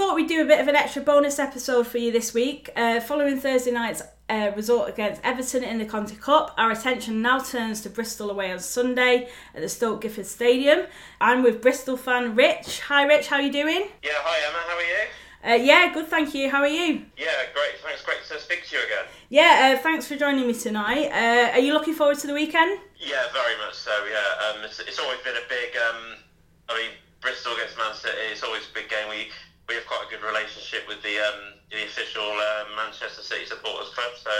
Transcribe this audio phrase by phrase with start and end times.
[0.00, 2.70] thought we'd do a bit of an extra bonus episode for you this week.
[2.74, 7.38] Uh, following Thursday night's uh, result against Everton in the Conti Cup, our attention now
[7.38, 10.86] turns to Bristol away on Sunday at the Stoke Gifford Stadium.
[11.20, 12.80] I'm with Bristol fan Rich.
[12.88, 13.26] Hi, Rich.
[13.26, 13.88] How are you doing?
[14.02, 14.58] Yeah, hi Emma.
[14.66, 15.60] How are you?
[15.62, 16.06] Uh, yeah, good.
[16.06, 16.48] Thank you.
[16.48, 17.04] How are you?
[17.18, 17.78] Yeah, great.
[17.84, 18.02] Thanks.
[18.02, 19.04] Great to speak to you again.
[19.28, 21.10] Yeah, uh, thanks for joining me tonight.
[21.12, 22.80] Uh, are you looking forward to the weekend?
[22.98, 23.92] Yeah, very much so.
[24.10, 25.76] Yeah, um, it's, it's always been a big.
[25.76, 26.16] Um,
[26.70, 26.90] I mean,
[27.20, 28.16] Bristol against Man City.
[28.32, 29.06] It's always a big game.
[29.10, 29.28] We
[29.70, 33.88] we have quite a good relationship with the um, the official uh, Manchester City supporters
[33.94, 34.10] club.
[34.18, 34.30] So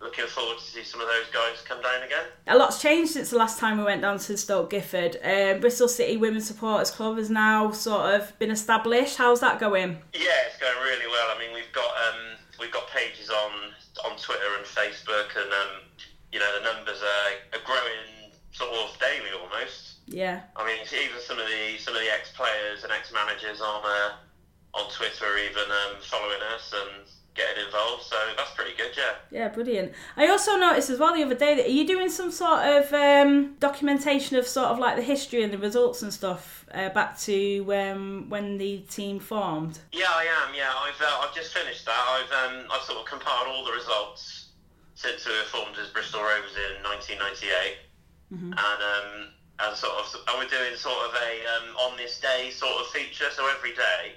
[0.00, 2.24] looking forward to see some of those guys come down again.
[2.48, 5.16] A lot's changed since the last time we went down to Stoke Gifford.
[5.22, 9.16] Um, Bristol City Women's Supporters Club has now sort of been established.
[9.16, 9.98] How's that going?
[10.14, 11.28] Yeah, it's going really well.
[11.34, 13.52] I mean, we've got um, we've got pages on
[14.04, 15.86] on Twitter and Facebook, and um,
[16.32, 19.98] you know the numbers are, are growing sort of daily almost.
[20.06, 20.40] Yeah.
[20.56, 23.82] I mean, even some of the some of the ex players and ex managers on
[23.84, 24.12] uh,
[24.74, 28.02] on Twitter even um, following us and getting involved.
[28.04, 29.14] So that's pretty good, yeah.
[29.30, 29.92] Yeah, brilliant.
[30.16, 32.92] I also noticed as well the other day that are you doing some sort of
[32.92, 37.18] um, documentation of sort of like the history and the results and stuff uh, back
[37.20, 39.78] to um, when the team formed?
[39.92, 40.54] Yeah, I am.
[40.54, 42.04] Yeah, I've uh, I've just finished that.
[42.08, 44.48] I've um, I've sort of compiled all the results
[44.94, 47.76] since we were formed as Bristol Rovers in 1998,
[48.34, 48.52] Mhm.
[48.52, 49.28] and um,
[49.60, 52.86] and sort of and we're doing sort of a um, on this day sort of
[52.88, 53.30] feature.
[53.32, 54.14] So every day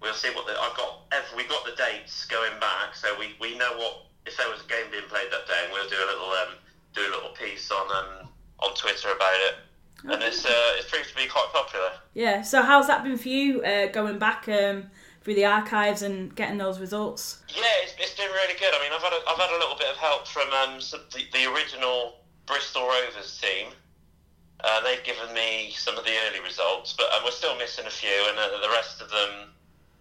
[0.00, 1.02] we'll see what the, I've got.
[1.12, 4.60] Every, we've got the dates going back, so we, we know what if there was
[4.60, 6.54] a game being played that day, and we'll do a little um,
[6.94, 8.28] do a little piece on um,
[8.60, 9.54] on Twitter about it.
[10.04, 11.90] And it's uh, it's proved to be quite popular.
[12.14, 12.42] Yeah.
[12.42, 14.90] So how's that been for you uh, going back um,
[15.22, 17.42] through the archives and getting those results?
[17.48, 18.72] Yeah, it's, it's been really good.
[18.74, 21.22] I mean, I've had a, I've had a little bit of help from um, the,
[21.32, 23.72] the original Bristol Rovers team.
[24.62, 27.90] Uh, they've given me some of the early results, but um, we're still missing a
[27.90, 29.50] few, and uh, the rest of them,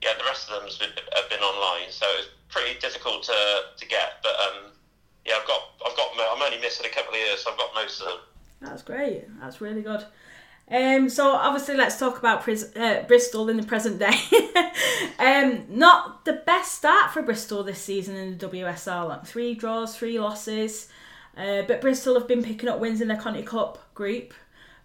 [0.01, 3.33] yeah, the rest of them have been online, so it's pretty difficult to,
[3.77, 4.21] to get.
[4.23, 4.71] But um,
[5.25, 7.73] yeah, I've got I've got I'm only missing a couple of years, so I've got
[7.73, 8.17] most of them.
[8.61, 9.25] That's great.
[9.39, 10.05] That's really good.
[10.69, 14.17] Um, so obviously, let's talk about Pris- uh, Bristol in the present day.
[15.19, 19.09] um, not the best start for Bristol this season in the WSL.
[19.09, 20.89] Like three draws, three losses.
[21.37, 24.33] Uh, but Bristol have been picking up wins in their Conti Cup group,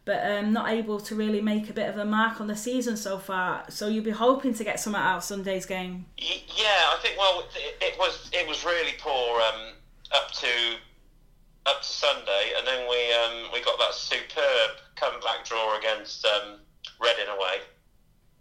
[0.05, 2.97] but um, not able to really make a bit of a mark on the season
[2.97, 3.65] so far.
[3.69, 6.06] So you'll be hoping to get some out of Sunday's game.
[6.19, 9.75] Yeah, I think well, it, it was it was really poor um,
[10.12, 10.49] up to
[11.66, 16.59] up to Sunday, and then we um, we got that superb comeback draw against um,
[17.00, 17.65] Reading away,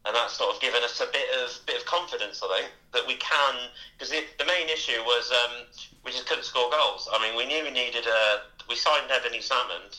[0.05, 3.07] and that's sort of given us a bit of bit of confidence, I think, that
[3.07, 3.55] we can.
[3.95, 5.65] Because the, the main issue was um,
[6.03, 7.07] we just couldn't score goals.
[7.13, 8.41] I mean, we knew we needed a.
[8.67, 9.91] We signed Ebony Salmon.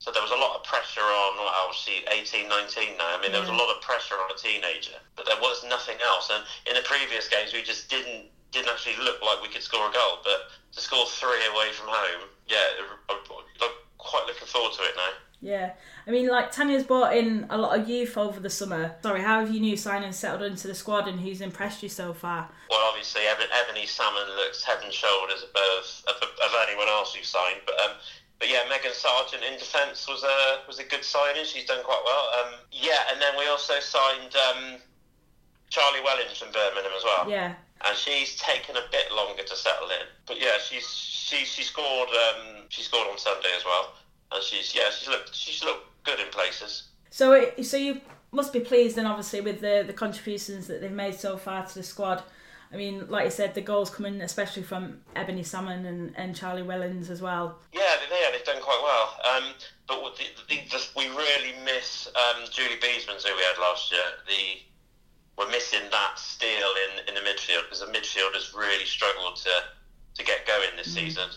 [0.00, 3.04] So there was a lot of pressure on, well, she 18, 19 now.
[3.12, 6.00] I mean, there was a lot of pressure on a teenager, but there was nothing
[6.00, 6.32] else.
[6.32, 9.88] And in the previous games, we just didn't didn't actually look like we could score
[9.88, 10.24] a goal.
[10.24, 12.64] But to score three away from home, yeah,
[13.08, 13.18] I'm
[13.98, 15.12] quite looking forward to it now.
[15.42, 15.72] Yeah,
[16.06, 18.96] I mean, like Tanya's brought in a lot of youth over the summer.
[19.02, 22.12] Sorry, how have you new signings settled into the squad, and who's impressed you so
[22.12, 22.48] far?
[22.68, 27.60] Well, obviously, Ebony Salmon looks head and shoulders above of, of anyone else you've signed.
[27.64, 27.96] But um,
[28.40, 31.44] but yeah, Megan Sargent in defence was a was a good signing.
[31.44, 32.24] She's done quite well.
[32.40, 34.80] Um, yeah, and then we also signed um,
[35.68, 37.30] Charlie Wellings from Birmingham as well.
[37.30, 40.06] Yeah, and she's taken a bit longer to settle in.
[40.26, 43.92] But yeah, she's she she scored um, she scored on Sunday as well,
[44.32, 46.88] and she's yeah she's looked she's looked good in places.
[47.10, 48.00] So, it, so you
[48.32, 51.74] must be pleased, and obviously, with the the contributions that they've made so far to
[51.74, 52.22] the squad.
[52.72, 56.62] I mean, like you said, the goals coming especially from Ebony Salmon and, and Charlie
[56.62, 57.58] Wellings as well.
[57.72, 59.36] Yeah, they, yeah, they've done quite well.
[59.36, 59.54] Um,
[60.50, 63.90] but what the, the, the, we really miss um, Julie Biesmans, who we had last
[63.90, 64.00] year.
[64.26, 64.60] The
[65.38, 66.68] we're missing that steel
[66.98, 69.50] in, in the midfield because the midfield has really struggled to
[70.16, 71.30] to get going this season.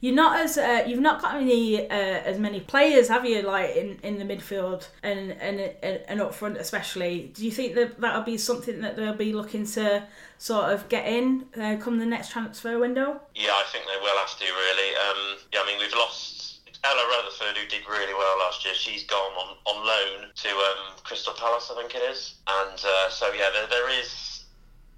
[0.00, 3.42] You're not as uh, you've not got any uh, as many players, have you?
[3.42, 7.32] Like in, in the midfield and and and up front, especially.
[7.34, 10.06] Do you think that that'll be something that they'll be looking to
[10.38, 13.20] sort of get in uh, come the next transfer window?
[13.34, 14.96] Yeah, I think they will have to really.
[14.96, 16.39] Um, yeah, I mean we've lost
[16.84, 18.74] Ella Rutherford, who did really well last year.
[18.74, 22.36] She's gone on, on loan to um, Crystal Palace, I think it is.
[22.46, 24.44] And uh, so yeah, there, there is.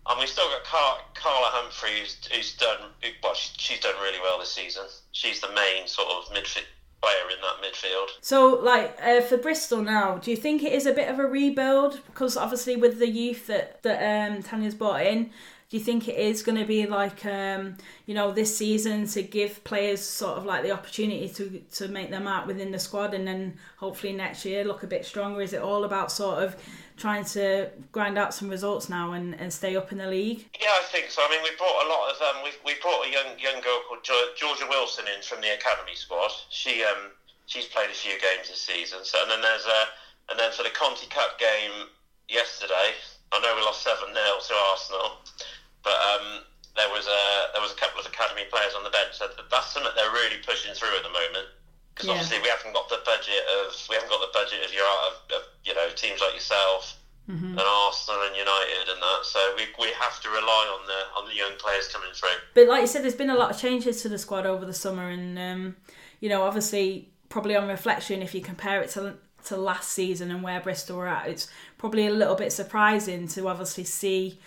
[0.07, 3.35] And we've still got Car- Carla Humphrey, who's, who's done who, well.
[3.35, 4.85] She, she's done really well this season.
[5.13, 6.67] She's the main sort of midfield
[7.03, 8.09] player in that midfield.
[8.21, 11.27] So, like uh, for Bristol now, do you think it is a bit of a
[11.27, 12.01] rebuild?
[12.07, 15.31] Because obviously, with the youth that that um, Tanya's brought in,
[15.73, 19.23] Do you think it is going to be like, um, you know, this season to
[19.23, 23.15] give players sort of like the opportunity to to make their mark within the squad,
[23.15, 25.41] and then hopefully next year look a bit stronger?
[25.41, 26.57] Is it all about sort of
[26.99, 30.45] trying to grind out some results now and, and stay up in the league?
[30.61, 31.23] Yeah, I think so.
[31.25, 33.81] I mean, we brought a lot of um, we we brought a young young girl
[33.89, 34.05] called
[34.37, 36.33] Georgia Wilson in from the academy squad.
[36.51, 37.17] She um
[37.47, 39.07] she's played a few games this season.
[39.07, 39.81] So and then there's a
[40.33, 41.89] and then for the Conti Cup game
[42.29, 42.93] yesterday,
[43.33, 45.17] I know we lost seven 0 to Arsenal,
[45.83, 46.47] but um,
[46.77, 49.19] there was a there was a couple of academy players on the bench.
[49.19, 51.49] So that's something they're really pushing through at the moment.
[51.93, 52.17] Because yeah.
[52.17, 55.15] obviously we haven't got the budget of we haven't got the budget of your of,
[55.37, 56.97] of you know teams like yourself
[57.29, 57.59] mm-hmm.
[57.59, 59.21] and Arsenal and United and that.
[59.25, 62.41] So we, we have to rely on the on the young players coming through.
[62.55, 64.75] But like you said, there's been a lot of changes to the squad over the
[64.75, 65.77] summer, and um,
[66.21, 70.43] you know obviously probably on reflection, if you compare it to to last season and
[70.43, 74.39] where Bristol were at, it's probably a little bit surprising to obviously see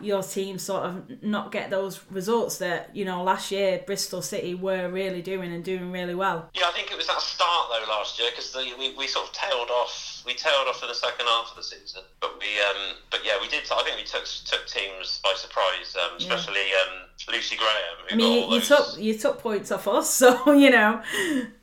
[0.00, 4.54] your team sort of not get those results that you know last year Bristol City
[4.54, 6.50] were really doing and doing really well.
[6.54, 9.32] Yeah, I think it was that start though last year because we, we sort of
[9.32, 10.22] tailed off.
[10.26, 13.40] We tailed off in the second half of the season, but we um but yeah
[13.40, 13.64] we did.
[13.72, 17.00] I think we took took teams by surprise, um, especially yeah.
[17.00, 17.96] um, Lucy Graham.
[18.10, 21.02] I mean, you, you took you took points off us, so you know.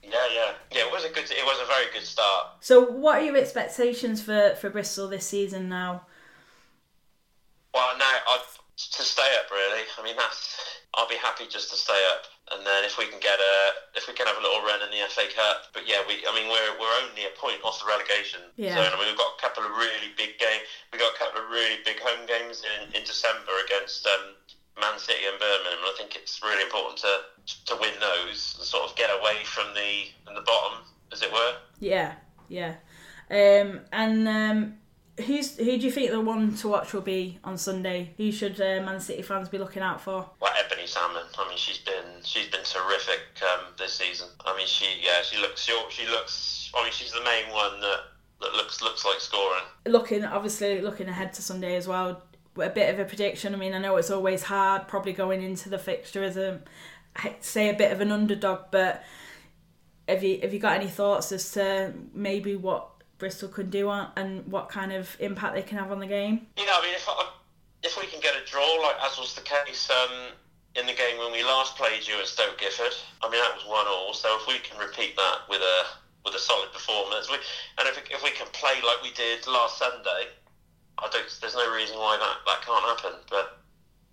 [0.04, 0.86] Yeah, yeah, yeah.
[0.86, 1.24] It was a good.
[1.24, 2.48] It was a very good start.
[2.60, 6.06] So, what are your expectations for for Bristol this season now?
[7.74, 8.46] Well, now I'd,
[8.78, 9.86] to stay up really.
[9.98, 10.58] I mean, that's
[10.94, 13.56] I'll be happy just to stay up, and then if we can get a
[13.98, 15.74] if we can have a little run in the FA Cup.
[15.74, 18.78] But yeah, we I mean we're we're only a point off the relegation yeah.
[18.78, 18.94] zone.
[18.94, 20.66] I mean we've got a couple of really big games.
[20.94, 24.06] We got a couple of really big home games in in December against.
[24.06, 24.38] Um,
[24.80, 25.86] Man City and Birmingham.
[25.86, 27.22] I think it's really important to
[27.68, 30.80] to win those and sort of get away from the from the bottom,
[31.12, 31.54] as it were.
[31.80, 32.14] Yeah,
[32.50, 32.76] yeah.
[33.30, 34.78] Um, and um,
[35.22, 38.14] who's who do you think the one to watch will be on Sunday?
[38.18, 40.30] Who should uh, Man City fans be looking out for?
[40.40, 41.24] Well, Ebony Salmon.
[41.38, 44.28] I mean, she's been she's been terrific um, this season.
[44.46, 46.72] I mean, she yeah she looks she, she looks.
[46.76, 48.00] I mean, she's the main one that
[48.42, 49.64] that looks looks like scoring.
[49.86, 52.24] Looking obviously looking ahead to Sunday as well.
[52.58, 53.54] A bit of a prediction.
[53.54, 56.62] I mean, I know it's always hard, probably going into the fixture as a
[57.40, 59.04] say a bit of an underdog, but
[60.08, 64.12] have you have you got any thoughts as to maybe what Bristol could do on,
[64.16, 66.48] and what kind of impact they can have on the game?
[66.58, 67.08] Yeah, I mean, if
[67.84, 70.34] if we can get a draw, like as was the case um,
[70.76, 73.66] in the game when we last played you at Stoke Gifford, I mean that was
[73.66, 74.14] one all.
[74.14, 75.86] So if we can repeat that with a
[76.26, 77.36] with a solid performance, we,
[77.78, 80.32] and if we, if we can play like we did last Sunday,
[80.98, 81.38] I don't.
[81.42, 83.20] There's no reason why that that can't happen.
[83.30, 83.60] But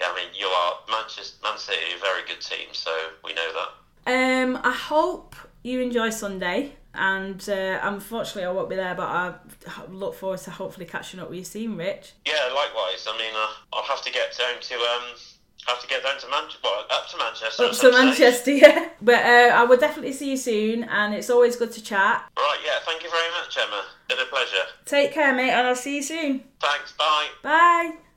[0.00, 2.90] yeah, I mean, you are Manchester Man City, a very good team, so
[3.24, 3.70] we know that.
[4.06, 6.72] Um, I hope you enjoy Sunday.
[6.94, 9.34] And uh, unfortunately, I won't be there, but I
[9.90, 12.14] look forward to hopefully catching up with you soon, Rich.
[12.26, 13.06] Yeah, likewise.
[13.08, 15.16] I mean, uh, I'll have to get down to um,
[15.66, 17.64] have to get down to Manchester, well, up to Manchester.
[17.64, 18.88] Up to Manchester, yeah.
[19.00, 22.28] But uh, I will definitely see you soon, and it's always good to chat.
[22.36, 22.78] Right, yeah.
[22.84, 23.84] Thank you very much, Emma.
[24.08, 24.66] It's been a pleasure.
[24.84, 26.42] Take care, mate, and I'll see you soon.
[26.60, 26.92] Thanks.
[26.92, 27.28] Bye.
[27.42, 28.00] Bye.